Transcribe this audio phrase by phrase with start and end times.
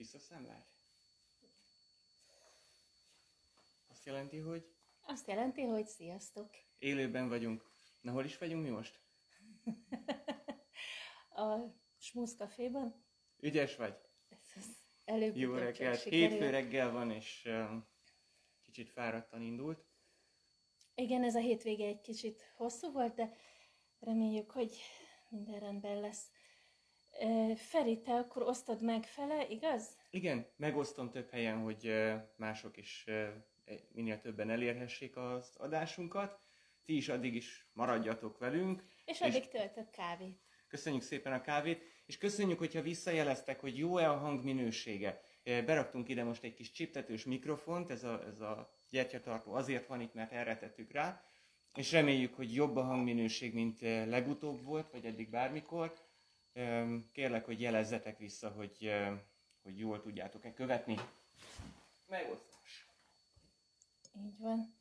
[0.00, 0.66] Visszaszámlált?
[3.90, 6.50] Azt jelenti, hogy Azt jelenti, hogy sziasztok!
[6.78, 7.70] élőben vagyunk.
[8.00, 9.00] Na, hol is vagyunk mi most?
[11.44, 11.58] A
[11.98, 13.04] Smooth Caféban
[13.40, 13.94] Ügyes vagy?
[14.56, 14.64] ez
[15.04, 16.02] előbb Jó reggelt.
[16.02, 17.88] Hétfő reggel van, és um,
[18.64, 19.84] kicsit fáradtan indult.
[20.94, 23.36] Igen, ez a hétvége egy kicsit hosszú volt, de
[23.98, 24.72] reméljük, hogy
[25.28, 26.30] minden rendben lesz.
[27.56, 29.96] Feri, te akkor osztod meg fele, igaz?
[30.10, 31.92] Igen, megosztom több helyen, hogy
[32.36, 33.28] mások is ö,
[33.92, 36.38] minél többen elérhessék az adásunkat.
[36.84, 38.84] Ti is addig is maradjatok velünk.
[39.04, 40.40] És addig töltök kávét.
[40.68, 45.20] Köszönjük szépen a kávét, és köszönjük, hogyha visszajeleztek, hogy jó-e a hangminősége.
[45.42, 50.00] Eh, Beraktunk ide most egy kis csiptetős mikrofont, ez a, ez a gyertyatartó azért van
[50.00, 51.22] itt, mert erre tettük rá,
[51.74, 55.92] és reméljük, hogy jobb a hangminőség, mint legutóbb volt, vagy eddig bármikor.
[57.12, 58.92] Kérlek, hogy jelezzetek vissza, hogy,
[59.62, 60.96] hogy jól tudjátok-e követni.
[62.08, 62.86] Megosztás.
[64.24, 64.79] Így van.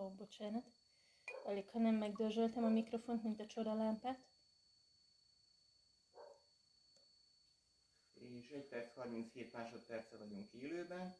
[0.00, 0.64] Ó, bocsánat.
[1.44, 4.18] Alig, ha nem megdörzsöltem a mikrofont, mint a csodalámpát.
[8.14, 11.14] És 1 perc 37 másodperce vagyunk élőben.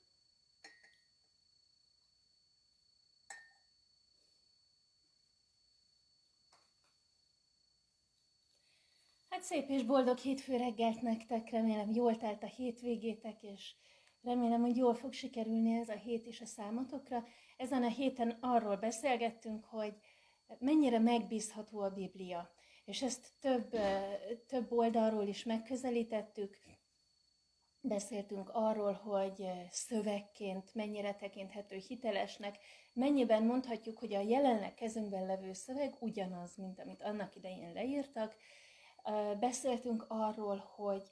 [9.28, 13.74] Hát szép és boldog hétfő reggelt nektek, remélem jól telt a hétvégétek, és
[14.22, 17.26] remélem, hogy jól fog sikerülni ez a hét is a számotokra.
[17.60, 19.94] Ezen a héten arról beszélgettünk, hogy
[20.58, 22.50] mennyire megbízható a Biblia,
[22.84, 23.76] és ezt több,
[24.46, 26.58] több oldalról is megközelítettük.
[27.80, 32.58] Beszéltünk arról, hogy szövegként mennyire tekinthető hitelesnek,
[32.92, 38.34] mennyiben mondhatjuk, hogy a jelenleg kezünkben levő szöveg ugyanaz, mint amit annak idején leírtak,
[39.40, 41.02] Beszéltünk arról, hogy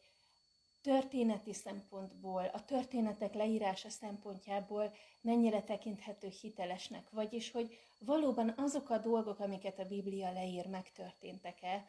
[0.82, 9.38] történeti szempontból, a történetek leírása szempontjából mennyire tekinthető hitelesnek, vagyis hogy valóban azok a dolgok,
[9.40, 11.86] amiket a Biblia leír, megtörténtek-e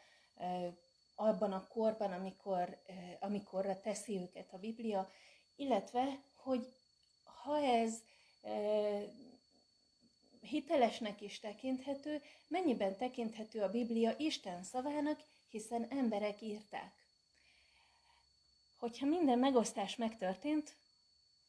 [1.14, 2.78] abban a korban, amikor,
[3.20, 5.10] amikorra teszi őket a Biblia,
[5.56, 6.72] illetve, hogy
[7.24, 8.02] ha ez
[10.40, 16.99] hitelesnek is tekinthető, mennyiben tekinthető a Biblia Isten szavának, hiszen emberek írták.
[18.80, 20.74] Hogyha minden megosztás megtörtént,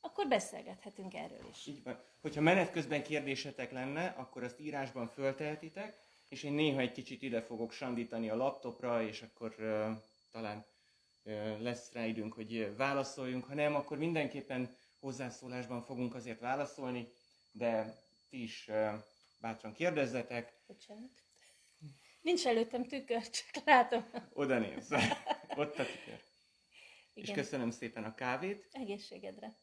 [0.01, 1.67] akkor beszélgethetünk erről is.
[1.67, 1.99] Így van.
[2.21, 5.99] Hogyha menet közben kérdésetek lenne, akkor azt írásban föltehetitek,
[6.29, 9.97] és én néha egy kicsit ide fogok sandítani a laptopra, és akkor uh,
[10.31, 10.65] talán
[11.23, 13.45] uh, lesz rá időnk, hogy válaszoljunk.
[13.45, 17.11] Ha nem, akkor mindenképpen hozzászólásban fogunk azért válaszolni,
[17.51, 17.97] de
[18.29, 18.93] ti is uh,
[19.37, 20.53] bátran kérdezzetek.
[20.67, 21.09] Bocsánat.
[22.21, 24.05] Nincs előttem tükör, csak látom.
[24.33, 24.91] Oda nézz.
[25.55, 26.29] Ott a tükör.
[27.21, 27.43] És Igen.
[27.43, 28.67] köszönöm szépen a kávét.
[28.71, 29.53] Egészségedre.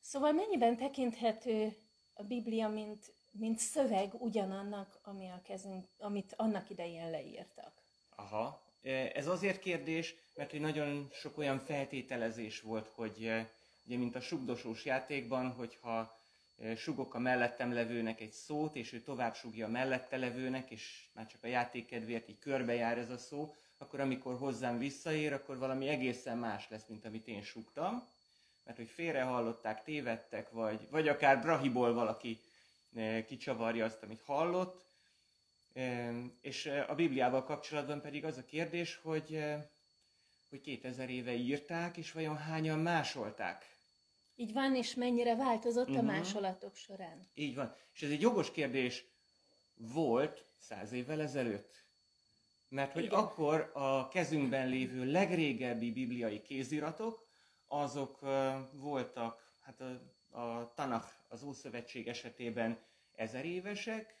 [0.00, 1.76] Szóval mennyiben tekinthető
[2.14, 7.72] a Biblia, mint, mint szöveg ugyanannak, ami a kezünk, amit annak idején leírtak?
[8.16, 8.62] Aha.
[8.82, 13.50] E, Ez azért kérdés, mert hogy nagyon sok olyan feltételezés volt, hogy e,
[13.86, 16.18] ugye mint a sugdosós játékban, hogyha
[16.58, 21.08] e, sugok a mellettem levőnek egy szót, és ő tovább sugja a mellette levőnek, és
[21.14, 25.58] már csak a játék kedvéért így körbejár ez a szó, akkor amikor hozzám visszaér, akkor
[25.58, 28.08] valami egészen más lesz, mint amit én sugtam.
[28.64, 32.40] Mert hogy félre hallották, tévedtek, vagy, vagy akár brahiból valaki
[32.96, 34.84] e, kicsavarja azt, amit hallott,
[35.76, 39.44] Em, És eh, a Bibliával kapcsolatban pedig az a kérdés, hogy,
[40.50, 43.74] hogy 2000 éve írták, és vajon hányan másolták?
[44.36, 46.04] Így van, és mennyire változott a Mhm.
[46.04, 47.28] másolatok során?
[47.34, 47.76] Így van.
[47.94, 49.04] És ez egy jogos kérdés
[49.74, 51.84] volt száz évvel ezelőtt.
[52.68, 53.18] Mert hogy Igen.
[53.18, 57.26] akkor a kezünkben lévő legrégebbi bibliai kéziratok,
[57.66, 58.20] azok
[58.72, 62.78] voltak, hát a, a Tanakh az Ószövetség esetében
[63.14, 64.14] ezer évesek,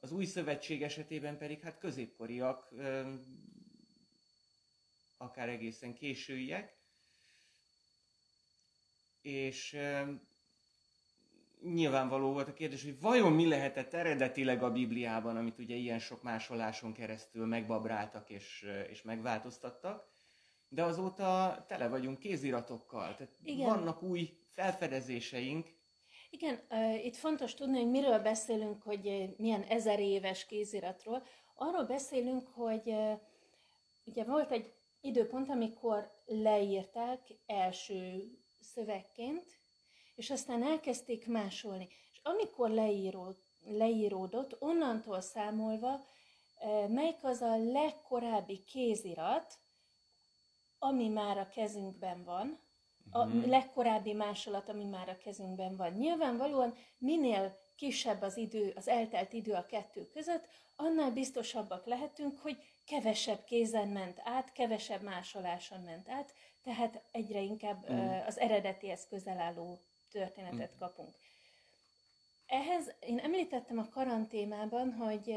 [0.00, 2.68] az új szövetség esetében pedig hát középkoriak,
[5.16, 6.76] akár egészen későiek.
[9.20, 9.76] És
[11.64, 16.22] nyilvánvaló volt a kérdés, hogy vajon mi lehetett eredetileg a Bibliában, amit ugye ilyen sok
[16.22, 20.06] másoláson keresztül megbabráltak és, és megváltoztattak.
[20.68, 23.66] De azóta tele vagyunk kéziratokkal, tehát Igen.
[23.66, 25.66] vannak új felfedezéseink,
[26.30, 31.22] Igen, uh, itt fontos tudni, hogy miről beszélünk, hogy milyen ezer éves kéziratról.
[31.54, 33.18] Arról beszélünk, hogy uh,
[34.04, 38.30] ugye volt egy időpont, amikor leírták első
[38.60, 39.61] szövegként,
[40.22, 41.88] és aztán elkezdték másolni.
[42.12, 43.34] És amikor leíró,
[43.64, 46.04] leíródott, onnantól számolva,
[46.88, 49.58] melyik az a legkorábbi kézirat,
[50.78, 52.58] ami már a kezünkben van,
[53.10, 53.48] a hmm.
[53.48, 55.92] legkorábbi másolat, ami már a kezünkben van.
[55.92, 62.56] Nyilvánvalóan minél kisebb az idő, az eltelt idő a kettő között, annál biztosabbak lehetünk, hogy
[62.86, 66.32] kevesebb kézen ment át, kevesebb másoláson ment át,
[66.62, 68.08] tehát egyre inkább mm.
[68.26, 69.80] az eredetihez közel álló
[70.12, 70.78] történetet mm.
[70.78, 71.14] kapunk.
[72.46, 75.34] Ehhez én említettem a karantémában, hogy,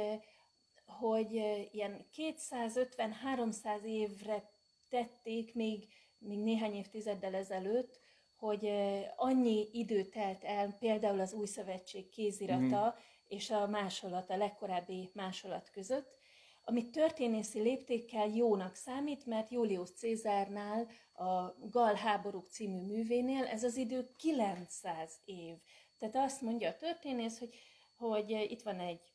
[0.85, 1.33] hogy
[1.71, 4.49] ilyen 250-300 évre
[4.89, 5.87] tették még,
[6.17, 7.99] még néhány évtizeddel ezelőtt,
[8.35, 8.71] hogy
[9.15, 13.01] annyi idő telt el például az új szövetség kézirata mm.
[13.27, 16.17] és a másolat, a legkorábbi másolat között,
[16.67, 23.75] ami történészi léptékkel jónak számít, mert Julius Cézárnál, a Gal háborúk című művénél ez az
[23.75, 25.55] idő 900 év.
[25.97, 27.55] Tehát azt mondja a történész, hogy,
[27.97, 29.13] hogy itt van egy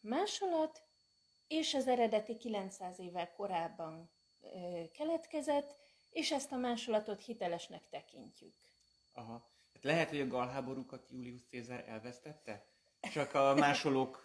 [0.00, 0.82] másolat,
[1.48, 4.10] és az eredeti 900 évvel korábban
[4.40, 5.76] ö, keletkezett,
[6.10, 8.54] és ezt a másolatot hitelesnek tekintjük.
[9.12, 9.50] Aha.
[9.74, 12.71] Hát lehet, hogy a galháborúkat Julius Cézár elvesztette?
[13.10, 14.20] Csak a másolók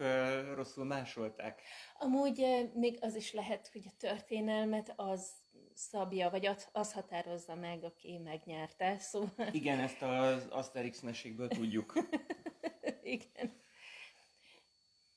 [0.54, 1.62] rosszul másolták.
[1.98, 5.30] Amúgy még az is lehet, hogy a történelmet az
[5.74, 8.98] szabja, vagy az határozza meg, aki megnyerte.
[8.98, 9.48] Szóval...
[9.52, 11.92] Igen, ezt az Asterix mesékből tudjuk.
[13.02, 13.60] Igen.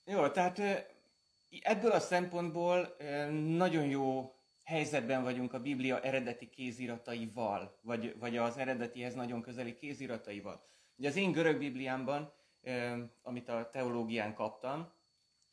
[0.05, 0.61] Jó, tehát
[1.61, 2.95] ebből a szempontból
[3.31, 10.63] nagyon jó helyzetben vagyunk a Biblia eredeti kézirataival, vagy, vagy az eredetihez nagyon közeli kézirataival.
[10.95, 12.33] Ugye az én görög Bibliámban
[13.21, 14.91] amit a teológián kaptam,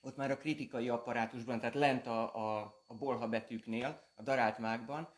[0.01, 5.09] ott már a kritikai apparátusban, tehát lent a, a, a bolha betűknél, a darált mágban,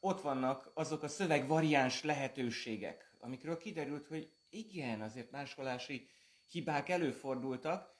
[0.00, 6.08] ott vannak azok a szövegvariáns lehetőségek, amikről kiderült, hogy igen, azért másolási
[6.50, 7.94] hibák előfordultak,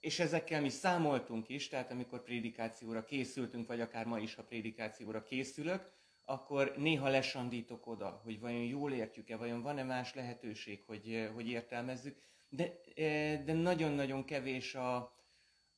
[0.00, 5.22] és ezekkel mi számoltunk is, tehát amikor prédikációra készültünk, vagy akár ma is, ha prédikációra
[5.22, 5.92] készülök,
[6.32, 11.48] akkor néha lesandítok oda, hogy vajon jól értjük-e, vajon van-e más lehetőség, hogy, eh, hogy
[11.48, 12.16] értelmezzük.
[12.48, 14.96] De, eh, de nagyon-nagyon kevés a,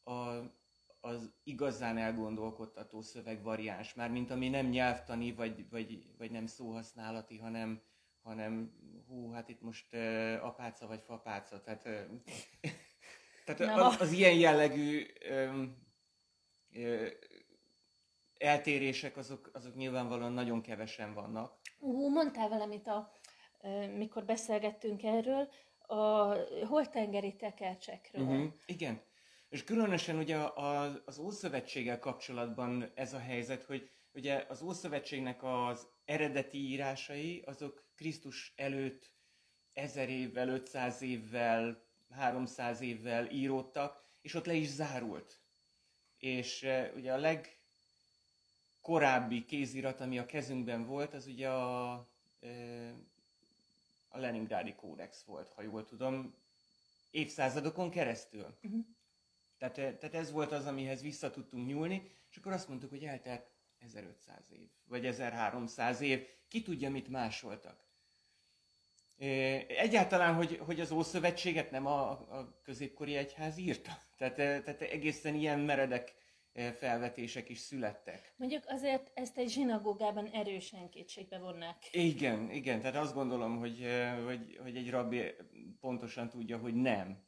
[0.03, 0.13] a,
[1.01, 7.83] az igazán elgondolkodtató szövegvariáns, már mint ami nem nyelvtani, vagy, vagy, vagy nem szóhasználati, hanem,
[8.23, 8.73] hanem
[9.07, 11.61] hú, hát itt most uh, apáca vagy fapáca.
[11.61, 12.01] Tehát, uh,
[13.45, 15.77] tehát az, az ilyen jellegű um,
[16.75, 17.09] uh,
[18.45, 21.59] eltérések azok, azok nyilvánvalóan nagyon kevesen vannak.
[21.79, 23.13] Ú, mondtál valamit, a,
[23.97, 25.49] mikor beszélgettünk erről,
[25.87, 26.35] a
[26.67, 28.23] holtengeri tekercsekről.
[28.23, 28.53] Uh-huh.
[28.67, 29.03] Igen.
[29.49, 35.89] És különösen ugye az, az Ószövetséggel kapcsolatban ez a helyzet, hogy ugye az Ószövetségnek az
[36.05, 39.13] eredeti írásai, azok Krisztus előtt
[39.73, 45.41] ezer évvel, 500 évvel, 300 évvel íródtak, és ott le is zárult.
[46.19, 47.64] És ugye a leg,
[48.85, 51.93] korábbi kézirat, ami a kezünkben volt, az ugye a,
[54.09, 56.35] a Leningrádi kódex volt, ha jól tudom,
[57.11, 58.59] évszázadokon keresztül.
[58.63, 58.85] Uh-huh.
[59.59, 63.51] Tehát, tehát ez volt az, amihez vissza tudtunk nyúlni, és akkor azt mondtuk, hogy eltelt
[63.79, 67.85] 1500 év, vagy 1300 év, ki tudja, mit másoltak.
[69.69, 73.99] Egyáltalán, hogy, hogy az Ószövetséget nem a, a középkori egyház írta.
[74.19, 76.15] Tehát, tehát egészen ilyen meredek
[76.55, 78.35] felvetések is születtek.
[78.37, 81.77] Mondjuk azért ezt egy zsinagógában erősen kétségbe vonnák.
[81.93, 83.87] Igen, igen, tehát azt gondolom, hogy,
[84.25, 85.35] hogy, hogy egy rabbi
[85.81, 87.23] pontosan tudja, hogy nem.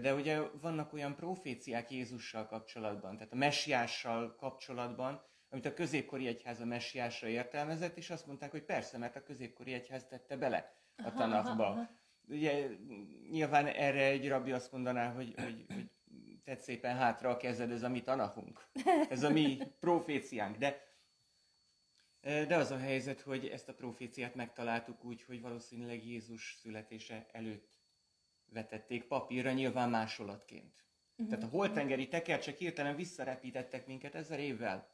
[0.00, 6.60] De ugye vannak olyan proféciák Jézussal kapcsolatban, tehát a messiással kapcsolatban, amit a középkori egyház
[6.60, 11.12] a messiásra értelmezett, és azt mondták, hogy persze, mert a középkori egyház tette bele a
[11.12, 11.90] tanakba.
[12.28, 12.68] Ugye
[13.30, 15.90] nyilván erre egy rabbi azt mondaná, hogy, hogy, hogy
[16.48, 18.68] tett szépen hátra a kezed, ez a mi tanakunk,
[19.08, 20.56] ez a mi proféciánk.
[20.56, 20.82] De,
[22.20, 27.78] de az a helyzet, hogy ezt a proféciát megtaláltuk úgy, hogy valószínűleg Jézus születése előtt
[28.52, 30.84] vetették papírra, nyilván másolatként.
[31.16, 31.28] Uh-huh.
[31.28, 34.90] Tehát a holtengeri tekercsek hirtelen visszarepítettek minket ezer évvel,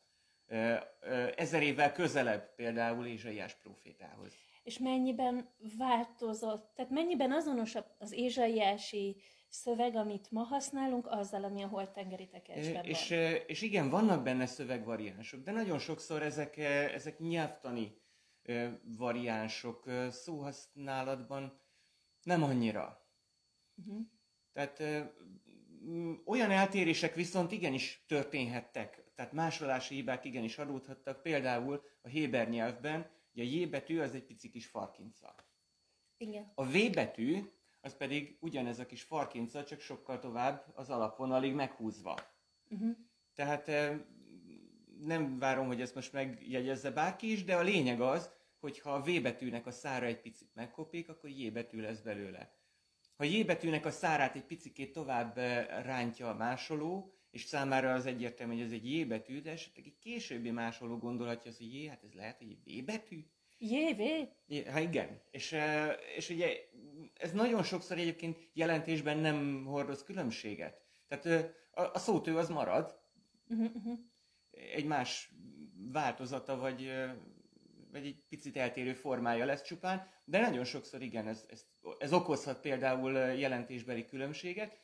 [1.36, 4.32] ezer évvel közelebb például Ézsaiás profétához.
[4.62, 9.16] És mennyiben változott, tehát mennyiben azonos az ézsaiási
[9.54, 13.18] szöveg, amit ma használunk, azzal, ami a holtengeri tekercsben és, van.
[13.46, 16.56] És igen, vannak benne szövegvariánsok, de nagyon sokszor ezek,
[16.94, 18.02] ezek nyelvtani
[18.82, 21.60] variánsok szóhasználatban
[22.22, 23.08] Nem annyira.
[23.74, 24.06] Uh-huh.
[24.52, 24.82] Tehát
[26.24, 33.42] olyan eltérések viszont igenis történhettek, tehát másolási hibák igenis adódhattak, például a Héber nyelvben, ugye
[33.42, 35.34] a J betű az egy pici kis farkinca.
[36.16, 36.52] Igen.
[36.54, 37.52] A V betű
[37.84, 42.14] az pedig ugyanez a kis farkinca, csak sokkal tovább az alapvonalig meghúzva.
[42.70, 42.96] Uh-huh.
[43.34, 43.70] Tehát
[45.00, 49.00] nem várom, hogy ezt most megjegyezze bárki is, de a lényeg az, hogy ha a
[49.00, 52.52] V betűnek a szára egy picit megkopik, akkor J betű lesz belőle.
[53.16, 55.36] Ha J betűnek a szárát egy picit tovább
[55.82, 59.98] rántja a másoló, és számára az egyértelmű, hogy ez egy J betű, de esetleg egy
[59.98, 63.26] későbbi másoló gondolhatja, hogy J, hát ez lehet, hogy egy V betű?
[63.58, 64.00] JV?
[64.66, 65.22] Hát igen.
[65.30, 65.56] És,
[66.16, 66.56] és ugye
[67.14, 70.82] ez nagyon sokszor egyébként jelentésben nem hordoz különbséget.
[71.08, 73.02] Tehát a, a szótő az marad,
[73.48, 73.98] Uh-huh, uh-huh.
[74.50, 75.34] egy más
[75.92, 76.92] változata, vagy,
[77.90, 81.66] vagy egy picit eltérő formája lesz csupán, de nagyon sokszor igen, ez, ez,
[81.98, 84.80] ez okozhat például jelentésbeli különbséget.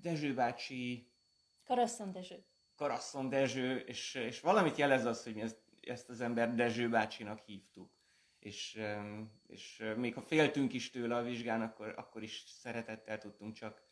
[0.00, 1.10] Dezső bácsi...
[1.64, 2.44] Karasszon Dezső.
[2.74, 7.38] Karasszon Dezső, és, és valamit jelez az, hogy mi ezt, ezt az ember Dezső bácsinak
[7.38, 7.90] hívtuk.
[8.38, 8.80] És,
[9.46, 13.82] és még ha féltünk is tőle a vizsgán, akkor, akkor is szeretettel tudtunk csak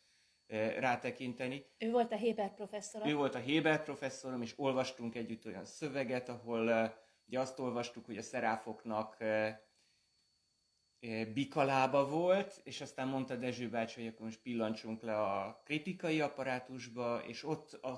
[0.79, 1.65] rátekinteni.
[1.77, 3.07] Ő volt a Héber professzor.
[3.07, 6.93] Ő volt a Héber professzorom, és olvastunk együtt olyan szöveget, ahol
[7.25, 9.17] ugye azt olvastuk, hogy a szeráfoknak
[11.33, 17.23] bikalába volt, és aztán mondta Dezső bácsi, hogy akkor most pillancsunk le a kritikai apparátusba,
[17.25, 17.89] és ott a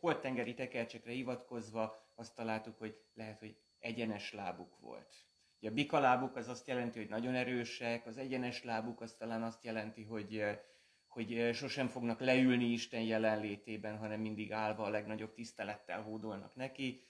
[0.00, 5.14] holtengeri tekercsekre hivatkozva azt találtuk, hogy lehet, hogy egyenes lábuk volt.
[5.60, 9.64] Ugye a bikalábuk az azt jelenti, hogy nagyon erősek, az egyenes lábuk az talán azt
[9.64, 10.44] jelenti, hogy
[11.08, 17.06] hogy sosem fognak leülni Isten jelenlétében, hanem mindig állva a legnagyobb tisztelettel hódolnak neki.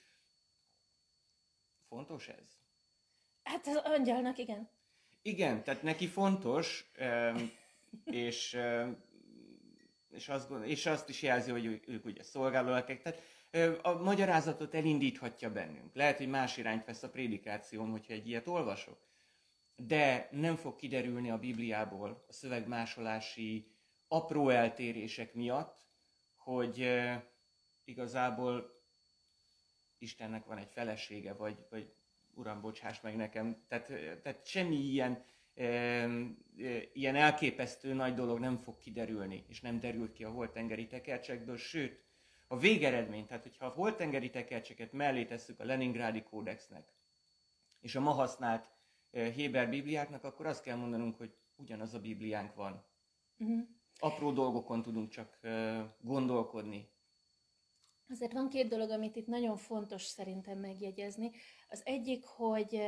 [1.87, 2.57] Fontos ez?
[3.43, 4.69] Hát az angyalnak igen.
[5.21, 6.91] Igen, tehát neki fontos,
[8.03, 8.57] és,
[10.09, 13.01] és, azt, és azt is jelzi, hogy ők ugye szolgálóakek.
[13.01, 13.21] Tehát
[13.81, 15.95] a magyarázatot elindíthatja bennünk.
[15.95, 19.07] Lehet, hogy más irányt vesz a prédikáción, hogyha egy ilyet olvasok.
[19.75, 23.71] De nem fog kiderülni a Bibliából a szövegmásolási
[24.07, 25.87] apró eltérések miatt,
[26.35, 26.89] hogy
[27.83, 28.77] igazából
[29.97, 31.93] Istennek van egy felesége, vagy, vagy
[32.33, 33.63] Uram, bocsáss meg nekem.
[33.67, 33.87] Tehát,
[34.21, 35.23] tehát semmi ilyen,
[36.93, 42.08] ilyen elképesztő nagy dolog nem fog kiderülni, és nem derült ki a holtengeri tekercsekből, sőt,
[42.51, 46.93] a végeredmény, tehát hogyha a holtengeri tekercseket mellé tesszük a Leningrádi kódexnek,
[47.79, 48.71] és a ma használt
[49.11, 52.85] e, Héber Bibliáknak, akkor azt kell mondanunk, hogy ugyanaz a Bibliánk van.
[53.37, 53.67] Uh-huh
[53.99, 55.39] apró dolgokon tudunk csak
[56.01, 56.89] gondolkodni.
[58.09, 61.31] Azért van két dolog, amit itt nagyon fontos szerintem megjegyezni.
[61.69, 62.81] Az egyik, hogy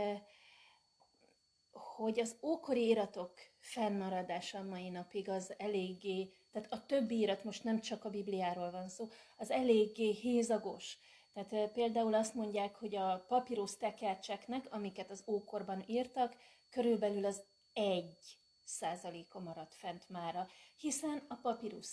[1.71, 7.79] hogy az ókori iratok fennmaradása mai napig az eléggé, tehát a többi irat, most nem
[7.81, 10.97] csak a Bibliáról van szó, az eléggé hézagos.
[11.33, 16.35] Tehát például azt mondják, hogy a papírus tekercseknek, amiket az ókorban írtak,
[16.69, 17.41] körülbelül az
[17.73, 21.87] egy százaléka maradt fent mára, hiszen a papírus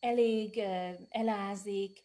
[0.00, 0.62] elég
[1.08, 2.00] elázik,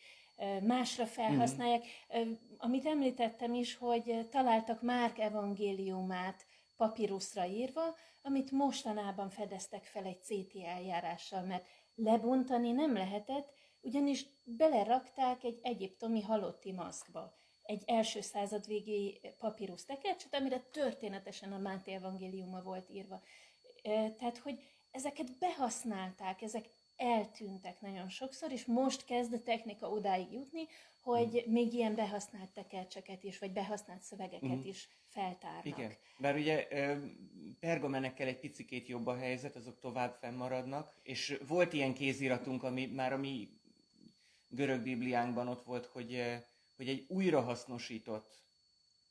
[0.61, 1.83] másra felhasználják.
[2.17, 2.33] Mm-hmm.
[2.57, 6.45] Amit említettem is, hogy találtak Márk evangéliumát
[6.77, 11.65] papíruszra írva, amit mostanában fedeztek fel egy CT eljárással, mert
[11.95, 20.35] lebontani nem lehetett, ugyanis belerakták egy egyiptomi halotti maszkba egy első század végi papírus tekercset,
[20.35, 23.21] amire történetesen a Máté evangéliuma volt írva.
[24.17, 24.59] Tehát, hogy
[24.91, 30.67] ezeket behasználták, ezek eltűntek nagyon sokszor, és most kezd a technika odáig jutni,
[31.01, 31.51] hogy mm.
[31.51, 34.63] még ilyen behasznált tekercseket is, vagy behasznált szövegeket mm.
[34.63, 35.65] is feltárnak.
[35.65, 36.67] Igen, bár ugye
[37.59, 43.13] pergamenekkel egy picikét jobb a helyzet, azok tovább fennmaradnak, és volt ilyen kéziratunk, ami már
[43.13, 43.49] a mi
[44.49, 46.21] görög bibliánkban ott volt, hogy
[46.77, 48.44] hogy egy újrahasznosított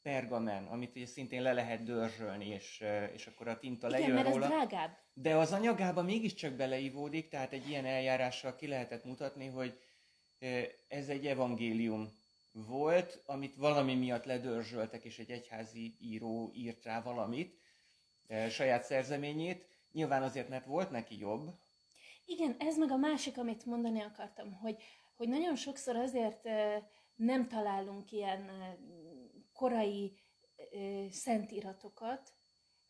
[0.04, 2.84] pergamen, amit ugye szintén le lehet dörzsölni, és,
[3.14, 4.44] és akkor a tinta Igen, lejön mert róla.
[4.44, 4.96] ez drágább.
[5.14, 9.80] De az anyagába mégiscsak beleivódik, tehát egy ilyen eljárással ki lehetett mutatni, hogy
[10.88, 12.12] ez egy evangélium
[12.52, 17.58] volt, amit valami miatt ledörzsöltek, és egy egyházi író írt rá valamit,
[18.50, 19.66] saját szerzeményét.
[19.92, 21.50] Nyilván azért, mert volt neki jobb.
[22.26, 24.76] Igen, ez meg a másik, amit mondani akartam, hogy,
[25.16, 26.49] hogy nagyon sokszor azért
[27.16, 28.50] nem találunk ilyen
[29.54, 30.18] korai
[31.11, 32.32] szentiratokat,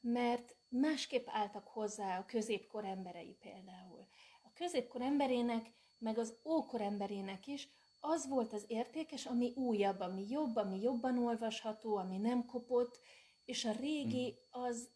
[0.01, 4.07] mert másképp álltak hozzá a középkor emberei például.
[4.43, 7.69] A középkor emberének, meg az ókor emberének is
[8.01, 12.99] az volt az értékes, ami újabb, ami jobb, ami jobban olvasható, ami nem kopott,
[13.45, 14.63] és a régi hmm.
[14.63, 14.93] az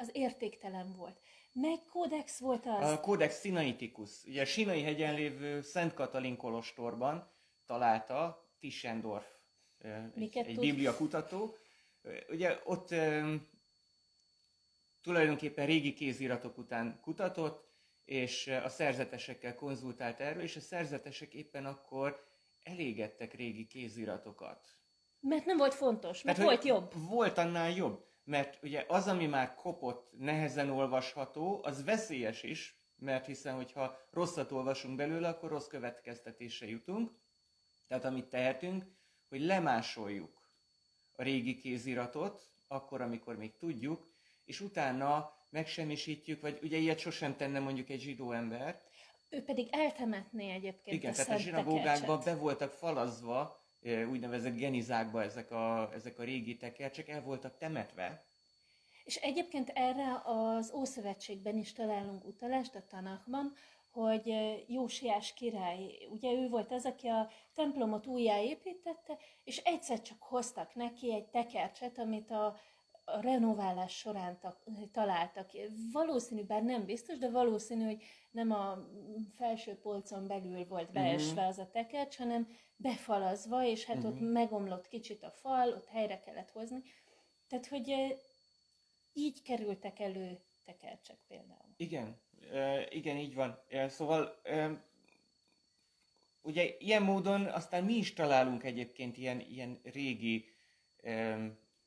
[0.00, 1.20] az értéktelen volt.
[1.52, 2.90] Meg kódex volt az...
[2.90, 7.30] A Codex Sinaiticus, ugye a Sinai hegyen lévő Szent Katalin kolostorban
[7.66, 9.26] találta Tischendorf,
[10.14, 11.54] egy, egy biblia kutató.
[12.28, 12.94] Ugye ott
[15.02, 17.68] tulajdonképpen régi kéziratok után kutatott,
[18.04, 22.20] és a szerzetesekkel konzultált erről, és a szerzetesek éppen akkor
[22.62, 24.74] elégettek régi kéziratokat.
[25.20, 26.92] Mert nem volt fontos, mert hogy volt jobb.
[27.08, 28.08] Volt annál jobb.
[28.24, 34.52] Mert ugye az, ami már kopott, nehezen olvasható, az veszélyes is, mert hiszen, hogyha rosszat
[34.52, 37.10] olvasunk belőle, akkor rossz következtetésre jutunk.
[37.88, 38.84] Tehát amit tehetünk,
[39.30, 40.42] hogy lemásoljuk
[41.12, 44.08] a régi kéziratot, akkor, amikor még tudjuk,
[44.44, 48.80] és utána megsemmisítjük, vagy ugye ilyet sosem tenne mondjuk egy zsidó ember.
[49.28, 55.22] Ő pedig eltemetné egyébként Igen, a tehát a zsinagógákban be voltak falazva, eh, úgynevezett genizákba
[55.22, 58.24] ezek a, ezek a régi tekercsek, el voltak temetve,
[59.04, 63.54] És egyébként erre az Ószövetségben is találunk utalást a Tanakban,
[63.92, 64.34] hogy
[64.66, 71.14] Jósiás király, ugye ő volt az, aki a templomot újjáépítette, és egyszer csak hoztak neki
[71.14, 72.56] egy tekercset, amit a,
[73.04, 75.50] a renoválás során ta, találtak.
[75.92, 78.78] Valószínű, bár nem biztos, de valószínű, hogy nem a
[79.36, 85.22] felső polcon belül volt beesve az a tekercs, hanem befalazva, és hát ott megomlott kicsit
[85.22, 86.82] a fal, ott helyre kellett hozni.
[87.48, 88.16] Tehát, hogy
[89.12, 91.74] így kerültek elő tekercsek például.
[91.76, 92.20] Igen,
[92.90, 93.58] igen, így van.
[93.88, 94.40] Szóval,
[96.42, 100.48] ugye ilyen módon aztán mi is találunk egyébként ilyen, ilyen régi,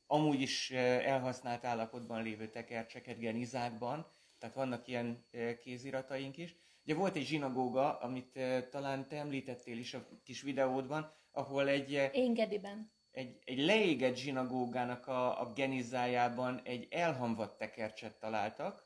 [0.06, 4.06] amúgy is elhasznált állapotban lévő tekercseket genizákban,
[4.38, 5.24] tehát vannak ilyen
[5.60, 6.56] kézirataink is.
[6.84, 8.38] Ugye volt egy zsinagóga, amit
[8.70, 12.90] talán te említettél is a kis videódban, ahol egy, Én Gediben.
[13.10, 18.83] egy, egy leégett zsinagógának a, a genizájában egy elhamvadt tekercset találtak,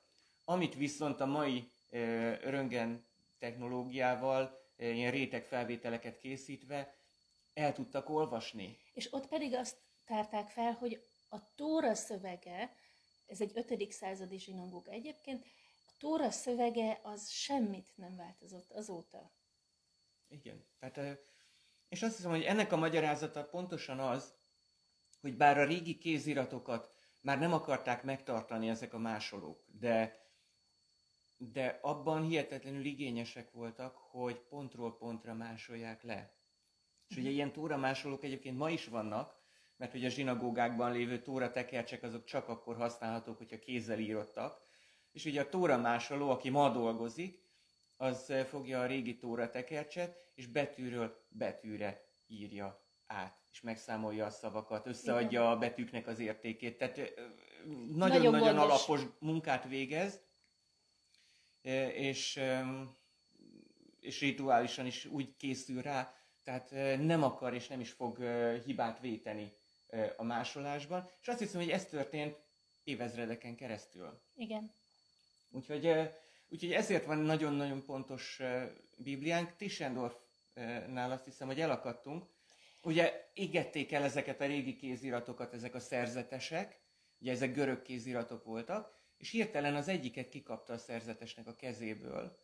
[0.48, 3.06] amit viszont a mai ö, röntgen
[3.38, 6.94] technológiával, ilyen rétegfelvételeket készítve
[7.54, 8.78] el tudtak olvasni.
[8.92, 12.74] És ott pedig azt tárták fel, hogy a Tóra szövege,
[13.26, 13.92] ez egy 5.
[13.92, 15.44] századi zsinagóga egyébként,
[15.86, 19.32] a Tóra szövege az semmit nem változott azóta.
[20.28, 20.64] Igen.
[20.78, 21.18] Tehát,
[21.88, 24.34] és azt hiszem, hogy ennek a magyarázata pontosan az,
[25.20, 30.26] hogy bár a régi kéziratokat már nem akarták megtartani ezek a másolók, de,
[31.38, 36.36] de abban hihetetlenül igényesek voltak, hogy pontról pontra másolják le.
[37.08, 39.36] És ugye ilyen tóra másolók egyébként ma is vannak,
[39.76, 44.62] mert ugye a zsinagógákban lévő tóra tekercsek azok csak akkor használhatók, hogyha kézzel írottak.
[45.12, 47.46] És ugye a tóra másoló, aki ma dolgozik,
[47.96, 54.86] az fogja a régi tóra tekercset, és betűről betűre írja át, és megszámolja a szavakat,
[54.86, 56.78] összeadja a betűknek az értékét.
[56.78, 57.08] Tehát eh,
[57.94, 60.20] nagyon-nagyon alapos munkát végez,
[61.62, 62.40] és,
[64.00, 68.18] és rituálisan is úgy készül rá, tehát eh, nem akar és nem is fog
[68.64, 69.52] hibát véteni
[70.16, 71.08] a másolásban.
[71.20, 72.36] És azt hiszem, hogy ez történt
[72.84, 74.20] évezredeken keresztül.
[74.34, 74.70] Igen.
[75.50, 76.10] Úgyhogy,
[76.48, 78.40] úgyhogy ezért van nagyon-nagyon pontos
[78.96, 79.56] Bibliánk.
[79.56, 82.26] Tischendorfnál azt hiszem, hogy elakadtunk.
[82.82, 86.80] Ugye égették el ezeket a régi kéziratokat, ezek a szerzetesek,
[87.20, 92.38] ugye ezek görög kéziratok voltak, és hirtelen az egyiket kikapta a szerzetesnek a kezéből,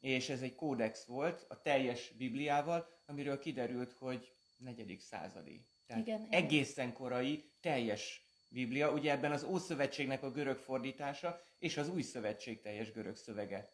[0.00, 5.66] és ez egy kódex volt a teljes Bibliával, amiről kiderült, hogy negyedik századi.
[5.86, 6.32] Tehát Igen, igen.
[6.32, 8.92] egészen korai, teljes Biblia.
[8.92, 13.72] Ugye ebben az Ószövetségnek a görög fordítása és az Új Szövetség teljes görög szövege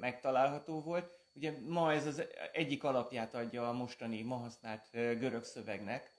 [0.00, 1.18] megtalálható volt.
[1.32, 2.22] Ugye ma ez az
[2.52, 6.10] egyik alapját adja a mostani, ma használt görög szövegnek,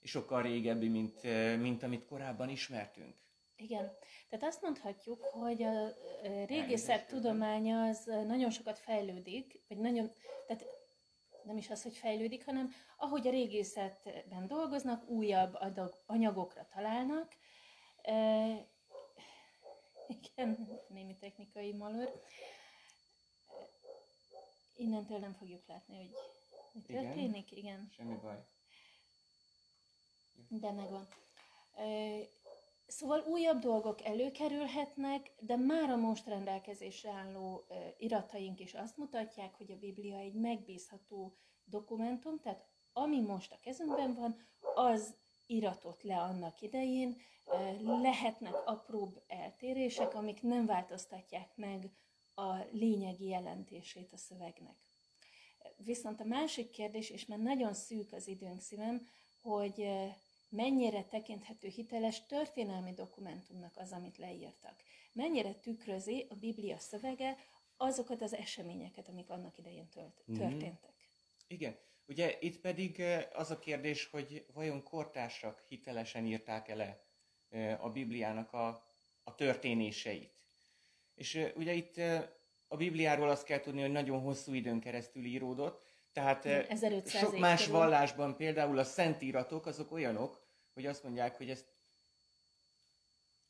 [0.00, 1.22] és sokkal régebbi, mint,
[1.60, 3.14] mint amit korábban ismertünk.
[3.56, 3.92] Igen.
[4.28, 5.92] Tehát azt mondhatjuk, hogy a
[6.46, 10.12] régészet tudománya az nagyon sokat fejlődik, vagy nagyon,
[10.46, 10.64] tehát
[11.42, 17.36] nem is az, hogy fejlődik, hanem ahogy a régészetben dolgoznak, újabb adag, anyagokra találnak.
[18.02, 18.68] E,
[20.08, 22.10] igen, némi technikai malőr.
[24.76, 26.10] Innentől nem fogjuk látni, hogy
[26.72, 27.04] mi Igen.
[27.04, 27.52] történik.
[27.52, 27.90] Igen.
[27.96, 28.44] Semmi baj.
[30.48, 31.08] De megvan.
[31.78, 32.20] Ö,
[32.86, 37.66] Szóval újabb dolgok előkerülhetnek, de már a most rendelkezésre álló
[37.98, 44.14] irataink is azt mutatják, hogy a Biblia egy megbízható dokumentum, tehát ami most a kezünkben
[44.14, 44.36] van,
[44.74, 45.14] az
[45.46, 47.16] iratott le annak idején,
[47.80, 51.90] lehetnek apróbb eltérések, amik nem változtatják meg
[52.34, 54.76] a lényegi jelentését a szövegnek.
[55.76, 59.06] Viszont a másik kérdés, és már nagyon szűk az időnk szívem,
[59.42, 59.88] hogy
[60.56, 64.82] mennyire tekinthető hiteles történelmi dokumentumnak az, amit leírtak.
[65.12, 67.36] Mennyire tükrözi a Biblia szövege
[67.76, 70.90] azokat az eseményeket, amik annak idején tölt, történtek.
[70.90, 71.46] Mm.
[71.46, 71.76] Igen.
[72.08, 77.04] Ugye itt pedig az a kérdés, hogy vajon kortársak hitelesen írták ele
[77.80, 78.66] a Bibliának a,
[79.24, 80.40] a történéseit.
[81.14, 81.96] És ugye itt
[82.68, 87.64] a Bibliáról azt kell tudni, hogy nagyon hosszú időn keresztül íródott, tehát 1500 sok más
[87.64, 87.78] körül.
[87.78, 90.45] vallásban például a szentíratok azok olyanok,
[90.76, 91.66] hogy azt mondják, hogy ezt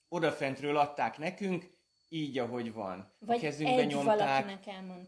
[0.08, 1.74] odafentről adták nekünk,
[2.08, 3.12] így, ahogy van.
[3.18, 4.58] Vagy a kezünkbe egy nyomták,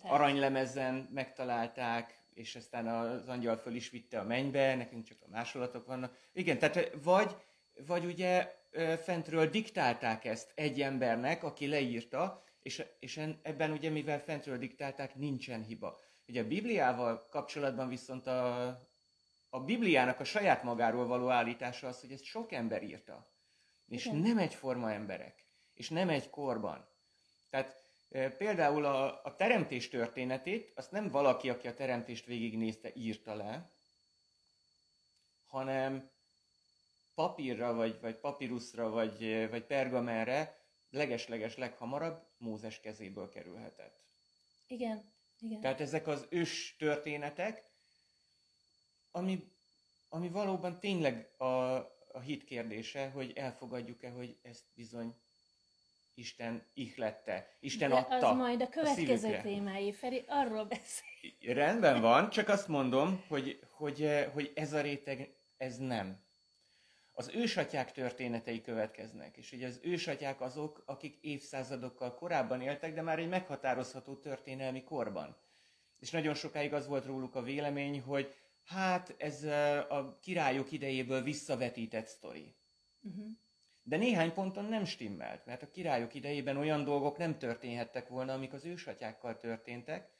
[0.02, 5.86] aranylemezen megtalálták, és aztán az angyal föl is vitte a mennybe, nekünk csak a másolatok
[5.86, 6.18] vannak.
[6.32, 7.36] Igen, tehát vagy,
[7.86, 8.54] vagy ugye
[9.02, 15.64] fentről diktálták ezt egy embernek, aki leírta, és, és ebben ugye, mivel fentről diktálták, nincsen
[15.64, 15.98] hiba.
[16.28, 18.87] Ugye a Bibliával kapcsolatban viszont a,
[19.48, 23.32] a Bibliának a saját magáról való állítása az, hogy ezt sok ember írta.
[23.88, 24.18] És Igen.
[24.18, 25.46] nem egyforma emberek.
[25.74, 26.88] És nem egy korban.
[27.50, 33.34] Tehát e, például a, a teremtés történetét, azt nem valaki, aki a teremtést végignézte, írta
[33.34, 33.70] le,
[35.46, 36.10] hanem
[37.14, 40.58] papírra, vagy, vagy papíruszra, vagy, vagy pergamenre
[40.90, 44.00] legesleges leghamarabb Mózes kezéből kerülhetett.
[44.66, 45.60] Igen, igen.
[45.60, 47.67] Tehát ezek az ős történetek,
[49.18, 49.52] ami,
[50.08, 51.44] ami valóban tényleg a,
[52.12, 55.14] a hit kérdése, hogy elfogadjuk-e, hogy ezt bizony
[56.14, 61.54] Isten ihlette, Isten De adta az majd a következő a témái, Feri, arról beszél.
[61.54, 66.26] Rendben van, csak azt mondom, hogy, hogy, hogy ez a réteg, ez nem
[67.18, 73.18] az ősatyák történetei következnek, és ugye az ősatyák azok, akik évszázadokkal korábban éltek, de már
[73.18, 75.36] egy meghatározható történelmi korban.
[76.00, 78.34] És nagyon sokáig az volt róluk a vélemény, hogy
[78.68, 79.42] hát ez
[79.88, 82.54] a királyok idejéből visszavetített sztori.
[83.02, 83.26] Uh-huh.
[83.82, 88.52] De néhány ponton nem stimmelt, mert a királyok idejében olyan dolgok nem történhettek volna, amik
[88.52, 90.10] az ősatyákkal történtek,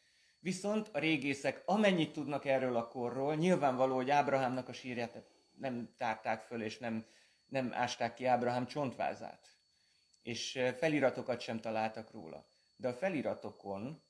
[0.41, 5.23] viszont a régészek amennyit tudnak erről a korról, nyilvánvaló, hogy Ábrahámnak a sírját
[5.59, 7.07] nem tárták föl, és nem,
[7.47, 9.57] nem ásták ki Ábrahám csontvázát.
[10.23, 12.47] És feliratokat sem találtak róla.
[12.77, 14.03] De a feliratokon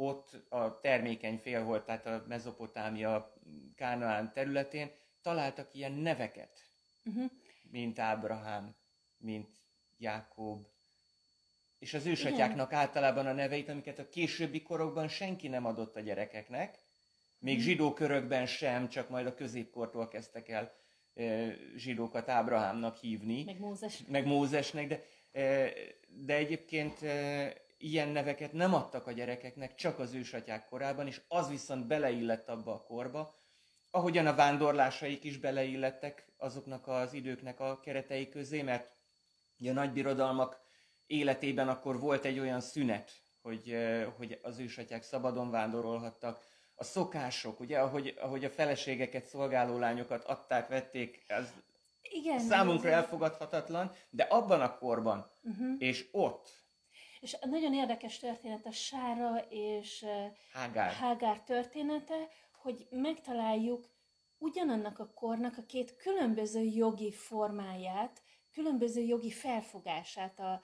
[0.00, 3.34] ott a termékeny fél volt, tehát a Mezopotámia,
[3.76, 4.90] Kánaán területén
[5.22, 6.64] találtak ilyen neveket,
[7.04, 7.30] uh-huh.
[7.70, 8.74] mint Ábrahám,
[9.18, 9.50] mint
[9.98, 10.66] Jákob,
[11.78, 16.78] és az ősatyáknak általában a neveit, amiket a későbbi korokban senki nem adott a gyerekeknek,
[17.38, 17.64] még hmm.
[17.64, 20.72] zsidó körökben sem, csak majd a középkortól kezdtek el
[21.76, 23.44] zsidókat Ábrahámnak hívni.
[23.44, 24.02] Meg Mózes.
[24.08, 25.02] Meg Mózesnek, de,
[26.06, 26.98] de egyébként
[27.80, 32.72] ilyen neveket nem adtak a gyerekeknek, csak az ősatyák korában, és az viszont beleillett abba
[32.72, 33.34] a korba,
[33.90, 38.92] ahogyan a vándorlásaik is beleillettek azoknak az időknek a keretei közé, mert
[39.58, 40.60] a nagybirodalmak
[41.06, 43.10] életében akkor volt egy olyan szünet,
[43.42, 43.76] hogy,
[44.16, 50.68] hogy az ősatyák szabadon vándorolhattak, a szokások, ugye, ahogy, ahogy a feleségeket, szolgáló lányokat adták,
[50.68, 51.52] vették, ez
[52.02, 55.74] Igen, számunkra ez elfogadhatatlan, de abban a korban, uh-huh.
[55.78, 56.60] és ott.
[57.20, 60.04] És nagyon érdekes történet a Sára és
[60.52, 60.92] Hágár.
[60.92, 63.88] Hágár története, hogy megtaláljuk
[64.38, 70.62] ugyanannak a kornak a két különböző jogi formáját, különböző jogi felfogását a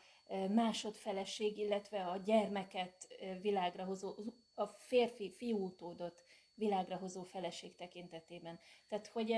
[0.48, 3.06] másodfeleség, illetve a gyermeket
[3.40, 4.14] világra hozó
[4.54, 8.60] a férfi fiútódott világra hozó feleség tekintetében.
[8.88, 9.34] Tehát, hogy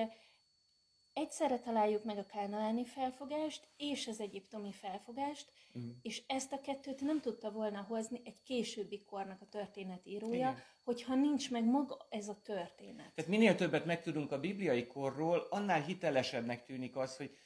[1.13, 5.93] egyszerre találjuk meg a kánaáni felfogást és az egyiptomi felfogást, uh-huh.
[6.03, 10.63] és ezt a kettőt nem tudta volna hozni egy későbbi kornak a történetírója, Igen.
[10.85, 13.13] hogyha nincs meg maga ez a történet.
[13.15, 17.37] Tehát minél többet megtudunk a bibliai korról, annál hitelesebbnek tűnik az, hogy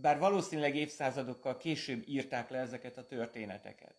[0.00, 3.94] bár valószínűleg évszázadokkal később írták le ezeket a történeteket.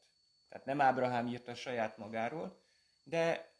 [0.49, 2.59] Tehát nem Ábrahám írta saját magáról,
[3.03, 3.53] de,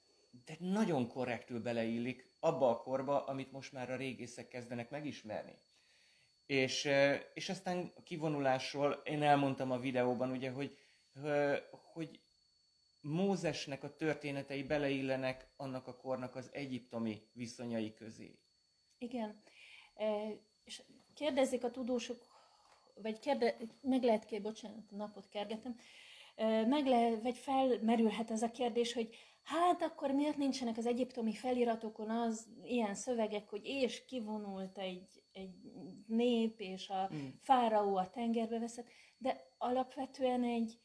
[0.46, 5.58] de nagyon korrektül beleillik abba a korba, amit most már a régészek kezdenek megismerni.
[6.46, 6.90] És,
[7.34, 10.78] és aztán a kivonulásról én elmondtam a videóban, ugye, hogy,
[11.72, 12.20] hogy
[13.02, 18.40] Mózesnek a történetei beleillenek annak a kornak az egyiptomi viszonyai közé.
[18.98, 19.42] Igen.
[20.64, 20.82] És
[21.14, 22.18] kérdezik a tudósok,
[22.94, 25.78] vagy kérde, meg lehet kérdezni, bocsánat, napot kergetem,
[26.68, 32.10] meg lehet, vagy felmerülhet ez a kérdés, hogy hát akkor miért nincsenek az egyiptomi feliratokon
[32.10, 35.56] az ilyen szövegek, hogy és kivonult egy, egy
[36.08, 37.28] nép, és a mm.
[37.42, 40.80] fáraó a tengerbe veszett, de alapvetően egy,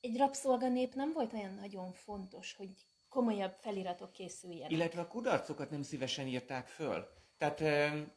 [0.00, 4.70] egy rabszolganép nem volt olyan nagyon fontos, hogy komolyabb feliratok készüljenek.
[4.70, 7.08] Illetve a kudarcokat nem szívesen írták föl.
[7.38, 7.60] Tehát...
[7.60, 8.12] Um...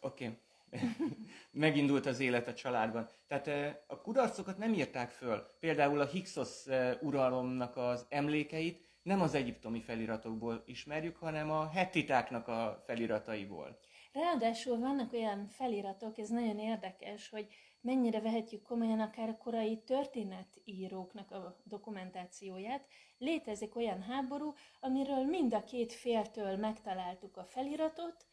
[0.00, 0.24] Oké.
[0.24, 0.38] Okay.
[1.50, 3.08] Megindult az élet a családban.
[3.26, 5.46] Tehát a kudarcokat nem írták föl.
[5.60, 6.64] Például a Hixos
[7.00, 13.78] uralomnak az emlékeit nem az egyiptomi feliratokból ismerjük, hanem a hettitáknak a felirataiból.
[14.12, 17.46] Ráadásul vannak olyan feliratok, ez nagyon érdekes, hogy
[17.80, 22.86] mennyire vehetjük komolyan akár a korai történetíróknak a dokumentációját.
[23.18, 28.26] Létezik olyan háború, amiről mind a két féltől megtaláltuk a feliratot,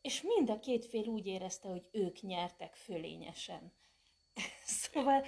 [0.00, 3.72] és mind a két fél úgy érezte, hogy ők nyertek fölényesen.
[4.64, 5.24] szóval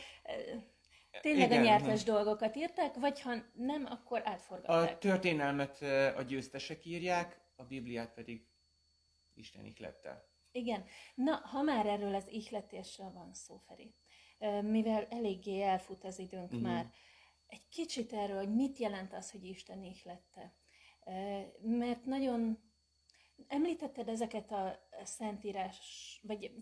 [1.20, 1.60] tényleg Igen.
[1.60, 4.96] a nyertes dolgokat írták, vagy ha nem, akkor átforgatták.
[4.96, 5.82] A történelmet
[6.16, 8.46] a győztesek írják, a Bibliát pedig
[9.34, 10.30] Isten ihlette.
[10.52, 10.84] Igen.
[11.14, 13.94] Na, ha már erről az ihletésről van szó, Feri,
[14.62, 16.60] mivel eléggé elfut az időnk uh-huh.
[16.60, 16.90] már,
[17.46, 20.54] egy kicsit erről, hogy mit jelent az, hogy Isten ihlette.
[21.62, 22.71] Mert nagyon
[23.48, 26.52] említetted ezeket a szentírás, vagy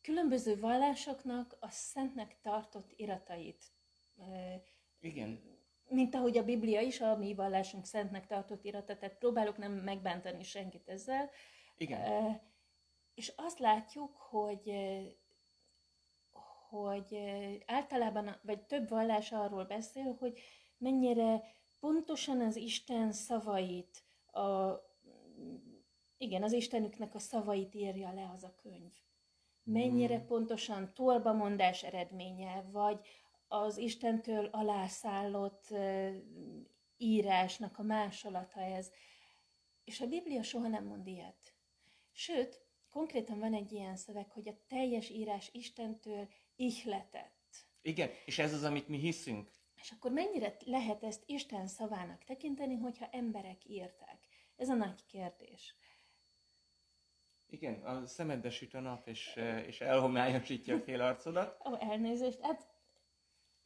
[0.00, 3.64] különböző vallásoknak a szentnek tartott iratait.
[5.00, 5.56] Igen.
[5.88, 10.42] Mint ahogy a Biblia is, a mi vallásunk szentnek tartott irata, tehát próbálok nem megbántani
[10.42, 11.30] senkit ezzel.
[11.76, 12.40] Igen.
[13.14, 14.72] És azt látjuk, hogy
[16.68, 17.18] hogy
[17.66, 20.40] általában, vagy több vallás arról beszél, hogy
[20.78, 21.42] mennyire
[21.80, 24.40] pontosan az Isten szavait, a,
[26.18, 28.92] igen, az Istenüknek a szavait írja le az a könyv.
[29.62, 30.26] Mennyire hmm.
[30.26, 33.00] pontosan tolbamondás eredménye, vagy
[33.48, 35.74] az Istentől alászállott
[36.96, 38.90] írásnak a másolata ez.
[39.84, 41.54] És a Biblia soha nem mond ilyet.
[42.12, 47.66] Sőt, konkrétan van egy ilyen szöveg, hogy a teljes írás Istentől ihletett.
[47.82, 49.50] Igen, és ez az, amit mi hiszünk.
[49.80, 54.18] És akkor mennyire lehet ezt Isten szavának tekinteni, hogyha emberek írták?
[54.56, 55.74] Ez a nagy kérdés.
[57.50, 61.66] Igen, a szemedbe süt a nap, és, és elhomályosítja a fél arcodat.
[61.66, 62.40] Ó, elnézést.
[62.40, 62.66] Hát...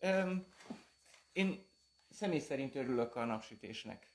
[0.01, 0.47] Um,
[1.33, 1.67] én
[2.11, 4.07] személy szerint örülök a napsütésnek.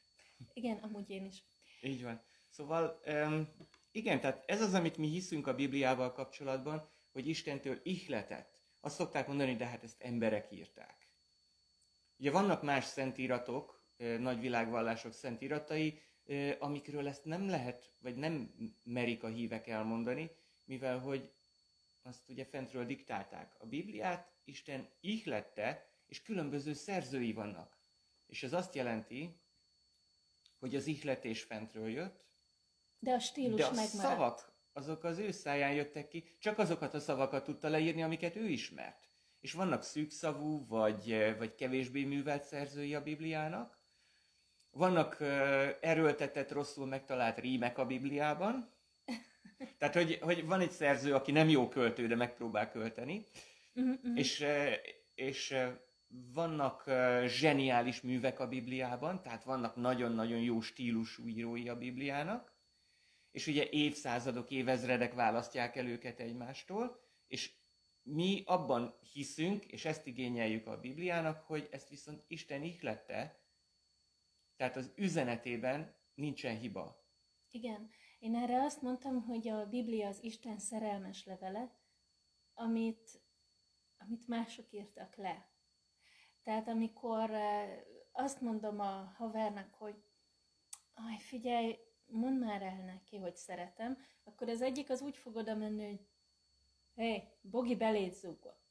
[0.54, 1.44] Igen, amúgy én is.
[1.82, 2.22] Így van.
[2.50, 3.48] Szóval um,
[3.92, 8.62] igen, tehát ez az, amit mi hiszünk a Bibliával kapcsolatban, hogy Istentől ihletett.
[8.82, 11.08] Azt szokták mondani, de hát ezt emberek írták.
[12.20, 16.02] Ugye vannak más szentiratok, nagy világvallások szentiratai,
[16.60, 20.32] amikről ezt nem lehet, vagy nem merik a hívek elmondani,
[20.66, 21.32] mivel hogy
[22.02, 23.56] azt ugye fentről diktálták.
[23.58, 27.78] A Bibliát Isten ihlette, és különböző szerzői vannak.
[28.28, 29.40] És ez azt jelenti,
[30.60, 32.26] hogy az ihletés fentről jött,
[33.00, 34.14] de a stílus De a megmaradt.
[34.14, 38.48] szavak, azok az ő száján jöttek ki, csak azokat a szavakat tudta leírni, amiket ő
[38.48, 39.08] ismert.
[39.40, 43.78] És vannak szűkszavú, vagy, vagy kevésbé művelt szerzői a Bibliának.
[44.72, 45.18] Vannak
[45.82, 48.76] erőltetett, rosszul megtalált rímek a Bibliában.
[49.78, 53.26] Tehát, hogy, hogy van egy szerző, aki nem jó költő, de megpróbál költeni.
[53.76, 54.18] Uh-huh.
[54.18, 54.46] És,
[55.16, 55.56] és
[56.34, 56.84] vannak
[57.26, 62.56] zseniális művek a Bibliában, tehát vannak nagyon-nagyon jó stílusú írói a Bibliának
[63.38, 67.52] és ugye évszázadok, évezredek választják el őket egymástól, és
[68.02, 73.40] mi abban hiszünk, és ezt igényeljük a Bibliának, hogy ezt viszont Isten ihlette,
[74.58, 77.06] tehát az üzenetében nincsen hiba.
[77.50, 77.90] Igen.
[78.20, 81.80] Én erre azt mondtam, hogy a Biblia az Isten szerelmes levele,
[82.54, 83.22] amit,
[83.98, 85.52] amit mások írtak le.
[86.44, 90.04] Tehát amikor eh, azt mondom a havernak, hogy
[90.94, 95.56] aj, figyelj, mondd már el neki, hogy szeretem, akkor az egyik az úgy fog oda
[95.56, 96.08] menni, hogy
[96.94, 98.67] hé, hey, Bogi belét zúgott.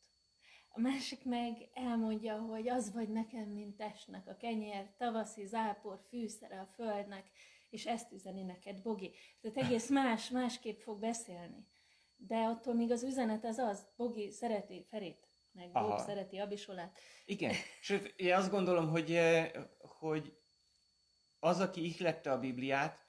[0.76, 6.60] A másik meg elmondja, hogy az vagy nekem, mint testnek a kenyér, tavaszi zápor, fűszere
[6.60, 7.30] a földnek,
[7.70, 9.14] és ezt üzeni neked, Bogi.
[9.40, 11.66] Tehát egész más, másképp fog beszélni.
[12.16, 16.98] De attól még az üzenet az az, Bogi szereti Ferit, meg Bogi szereti Abisolát.
[17.24, 20.38] Igen, sőt, én azt gondolom, hogy, eh, hogy
[21.38, 23.06] az, aki ihlette a Bibliát,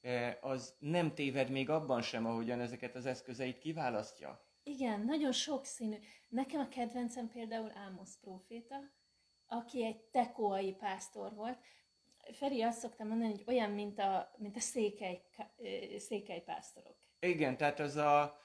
[0.00, 4.49] E, az nem téved még abban sem, ahogyan ezeket az eszközeit kiválasztja.
[4.70, 5.96] Igen, nagyon sokszínű.
[6.28, 8.76] Nekem a kedvencem például Ámosz próféta,
[9.46, 11.58] aki egy tekoai pásztor volt.
[12.32, 15.22] Feri azt szoktam mondani, hogy olyan, mint a, mint a székely,
[15.98, 16.96] székely pásztorok.
[17.20, 18.40] Igen, tehát az a,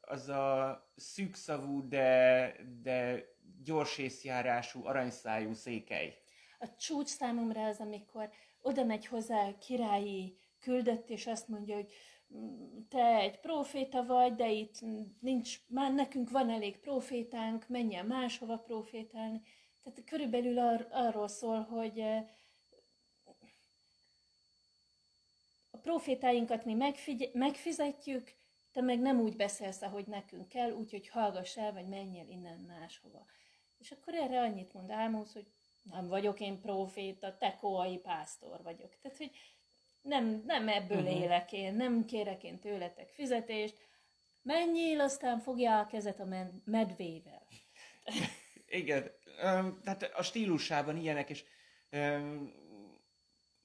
[0.00, 3.24] az a szűkszavú, de, de
[3.62, 6.18] gyors észjárású, aranyszájú székely.
[6.58, 11.92] A csúcs számomra az, amikor oda megy hozzá királyi küldött, és azt mondja, hogy
[12.88, 14.78] te egy proféta vagy, de itt
[15.20, 19.42] nincs, már nekünk van elég profétánk, menjen máshova profétálni.
[19.82, 22.00] Tehát körülbelül ar- arról szól, hogy
[25.70, 28.32] a profétáinkat mi megfigy- megfizetjük,
[28.72, 33.26] te meg nem úgy beszélsz, ahogy nekünk kell, úgyhogy hallgass el, vagy menjél innen máshova.
[33.78, 35.46] És akkor erre annyit mond Ámosz, hogy
[35.82, 38.96] nem vagyok én proféta, te koai pásztor vagyok.
[39.02, 39.30] Tehát, hogy
[40.04, 41.20] nem, nem ebből uh-huh.
[41.20, 43.78] élek én, nem kérek én tőletek fizetést,
[44.42, 46.26] menjél, aztán fogja a kezet a
[46.64, 47.46] medvével.
[48.66, 49.10] Igen,
[49.82, 51.44] tehát a stílusában ilyenek, és,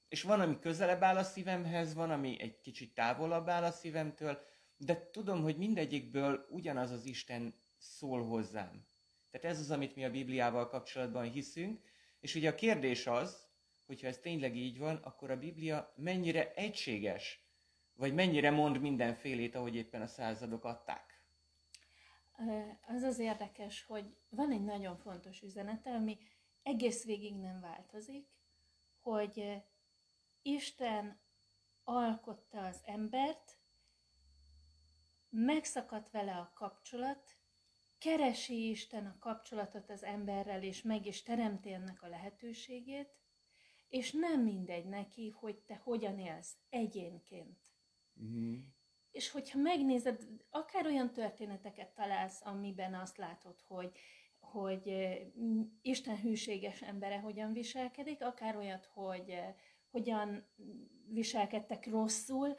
[0.08, 4.40] és van, ami közelebb áll a szívemhez, van, ami egy kicsit távolabb áll a szívemtől,
[4.76, 8.84] de tudom, hogy mindegyikből ugyanaz az Isten szól hozzám.
[9.30, 11.80] Tehát ez az, amit mi a Bibliával kapcsolatban hiszünk,
[12.20, 13.49] és ugye a kérdés az,
[13.90, 17.44] hogyha ez tényleg így van, akkor a Biblia mennyire egységes,
[17.94, 21.24] vagy mennyire mond mindenfélét, ahogy éppen a századok adták.
[22.86, 26.18] Az az érdekes, hogy van egy nagyon fontos üzenete, ami
[26.62, 28.28] egész végig nem változik,
[29.00, 29.62] hogy
[30.42, 31.20] Isten
[31.84, 33.58] alkotta az embert,
[35.28, 37.36] megszakadt vele a kapcsolat,
[37.98, 43.19] keresi Isten a kapcsolatot az emberrel, és meg is teremti ennek a lehetőségét,
[43.90, 47.58] és nem mindegy neki, hogy te hogyan élsz egyénként.
[48.22, 48.56] Mm.
[49.10, 53.98] És hogyha megnézed, akár olyan történeteket találsz, amiben azt látod, hogy,
[54.38, 54.92] hogy
[55.82, 59.40] Isten hűséges embere hogyan viselkedik, akár olyat, hogy
[59.90, 60.48] hogyan
[61.08, 62.56] viselkedtek rosszul,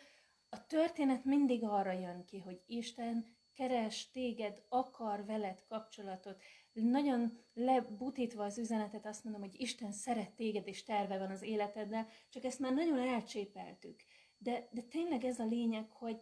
[0.50, 6.41] a történet mindig arra jön ki, hogy Isten keres téged, akar veled kapcsolatot.
[6.74, 12.08] Nagyon lebutítva az üzenetet azt mondom, hogy Isten szeret téged, és terve van az életeddel,
[12.30, 14.04] csak ezt már nagyon elcsépeltük.
[14.38, 16.22] De, de tényleg ez a lényeg, hogy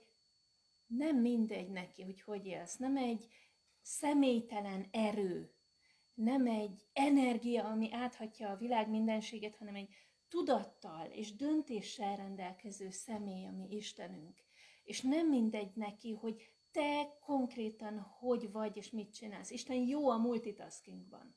[0.88, 2.76] nem mindegy neki, hogy hogy élsz.
[2.76, 3.28] Nem egy
[3.82, 5.54] személytelen erő,
[6.14, 9.90] nem egy energia, ami áthatja a világ mindenséget, hanem egy
[10.30, 14.44] tudattal és döntéssel rendelkező személy, ami Istenünk.
[14.84, 19.50] És nem mindegy neki, hogy te konkrétan hogy vagy és mit csinálsz.
[19.50, 21.36] Isten jó a multitaskingban.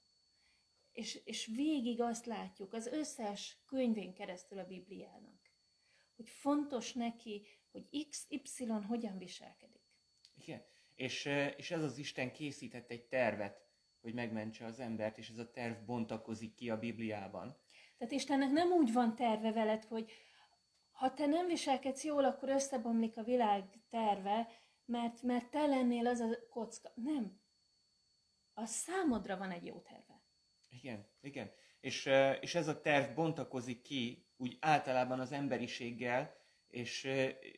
[0.92, 5.50] És, és végig azt látjuk az összes könyvén keresztül a Bibliának,
[6.16, 9.82] hogy fontos neki, hogy XY hogyan viselkedik.
[10.34, 10.62] Igen,
[10.94, 11.24] és,
[11.56, 13.60] és ez az Isten készített egy tervet,
[14.00, 17.56] hogy megmentse az embert, és ez a terv bontakozik ki a Bibliában.
[17.98, 20.12] Tehát Istennek nem úgy van terve veled, hogy
[20.90, 24.48] ha te nem viselkedsz jól, akkor összebomlik a világ terve,
[24.84, 26.92] mert, mert te lennél az a kocka.
[26.94, 27.40] Nem.
[28.54, 30.22] A számodra van egy jó terve.
[30.68, 31.50] Igen, igen.
[31.80, 36.36] És, és ez a terv bontakozik ki úgy általában az emberiséggel,
[36.68, 37.04] és,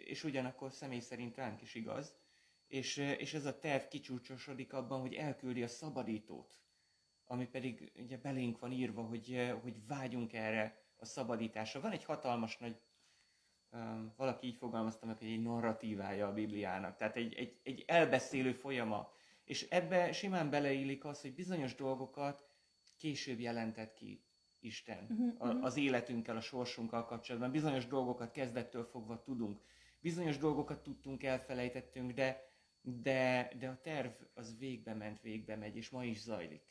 [0.05, 2.17] és ugyanakkor személy szerint ránk is igaz.
[2.67, 6.59] És, és ez a terv kicsúcsosodik abban, hogy elküldi a szabadítót,
[7.25, 11.81] ami pedig ugye belénk van írva, hogy, hogy vágyunk erre a szabadításra.
[11.81, 12.81] Van egy hatalmas nagy
[14.17, 19.13] valaki így fogalmazta meg, hogy egy narratívája a Bibliának, tehát egy, egy, egy elbeszélő folyama.
[19.45, 22.47] És ebbe simán beleillik az, hogy bizonyos dolgokat
[22.97, 24.25] később jelentett ki
[24.61, 27.51] Isten uh-huh, az életünkkel, a sorsunkkal kapcsolatban.
[27.51, 29.61] Bizonyos dolgokat kezdettől fogva tudunk.
[30.01, 35.91] Bizonyos dolgokat tudtunk, elfelejtettünk, de, de, de a terv az végbe ment, végbe megy, és
[35.91, 36.63] ma is zajlik.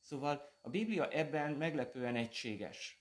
[0.00, 2.97] Szóval a Biblia ebben meglepően egységes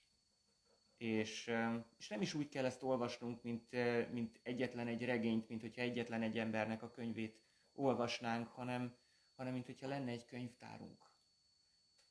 [0.98, 1.54] és,
[1.98, 3.72] és nem is úgy kell ezt olvasnunk, mint,
[4.12, 7.42] mint egyetlen egy regényt, mint hogyha egyetlen egy embernek a könyvét
[7.74, 8.96] olvasnánk, hanem,
[9.36, 11.06] hanem mint hogyha lenne egy könyvtárunk.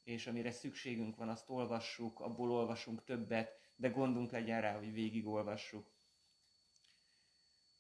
[0.04, 5.94] És amire szükségünk van, azt olvassuk, abból olvasunk többet, de gondunk legyen rá, hogy végigolvassuk.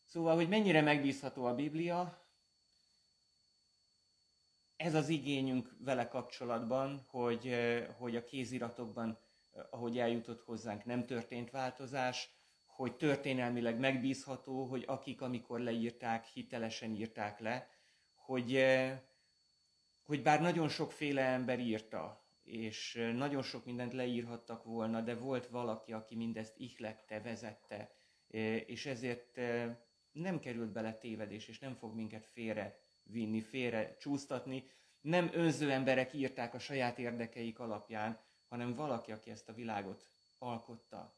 [0.04, 2.24] Szóval, hogy mennyire megbízható a Biblia,
[4.76, 7.54] ez az igényünk vele kapcsolatban, hogy,
[7.98, 9.18] hogy a kéziratokban
[9.70, 12.30] ahogy eljutott hozzánk, nem történt változás,
[12.76, 17.68] hogy történelmileg megbízható, hogy akik, amikor leírták, hitelesen írták le,
[18.14, 19.00] hogy, eh,
[20.02, 25.46] hogy bár nagyon sokféle ember írta, és eh, nagyon sok mindent leírhattak volna, de volt
[25.46, 27.90] valaki, aki mindezt ihlette, vezette,
[28.28, 29.36] eh, és ezért
[30.12, 34.64] nem került bele tévedés, és nem fog minket félre vinni, félre csúsztatni.
[35.00, 41.14] Nem önző emberek írták a saját érdekeik alapján, hanem valaki, aki ezt a világot alkotta.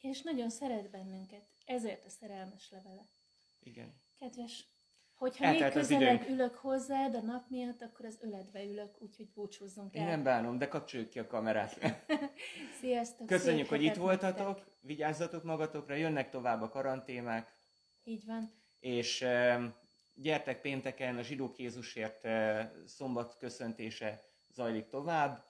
[0.00, 3.06] És nagyon szeret bennünket, ezért a szerelmes levele.
[3.62, 3.94] Igen.
[4.18, 4.64] Kedves,
[5.14, 9.96] hogyha Eltelt még közelebb ülök hozzád a nap miatt, akkor az öledbe ülök, úgyhogy búcsúzzunk
[9.96, 10.02] el.
[10.02, 11.78] Én nem bánom, de kapcsoljuk ki a kamerát.
[12.80, 13.26] Sziasztok!
[13.26, 14.72] Köszönjük, hogy itt voltatok, nektek.
[14.80, 17.52] vigyázzatok magatokra, jönnek tovább a karantémák.
[18.04, 18.50] Így van.
[18.80, 19.26] És
[20.14, 22.28] gyertek pénteken, a zsidók Jézusért
[22.86, 24.22] szombat köszöntése
[24.54, 25.47] zajlik tovább.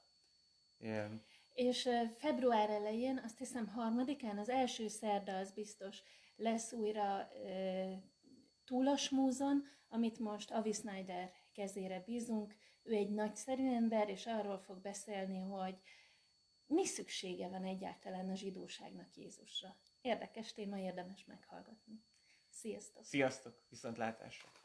[0.81, 1.23] Igen.
[1.55, 6.03] És február elején, azt hiszem harmadikán, az első szerda az biztos
[6.37, 7.29] lesz újra
[8.65, 12.55] túlasmózon, amit most Avi Snyder kezére bízunk.
[12.83, 15.79] Ő egy nagyszerű ember, és arról fog beszélni, hogy
[16.67, 19.77] mi szüksége van egyáltalán a zsidóságnak Jézusra.
[20.01, 22.03] Érdekes téma, érdemes meghallgatni.
[22.51, 23.05] Sziasztok!
[23.05, 23.65] Sziasztok!
[23.69, 24.58] Viszontlátásra!